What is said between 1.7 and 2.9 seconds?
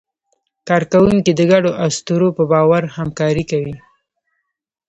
اسطورو په باور